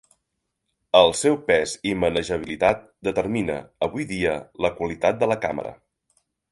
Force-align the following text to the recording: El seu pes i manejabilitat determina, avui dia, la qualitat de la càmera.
El 0.99 1.13
seu 1.19 1.37
pes 1.49 1.75
i 1.91 1.93
manejabilitat 2.05 2.83
determina, 3.09 3.61
avui 3.89 4.09
dia, 4.17 4.35
la 4.67 4.77
qualitat 4.81 5.25
de 5.25 5.35
la 5.35 5.43
càmera. 5.49 5.81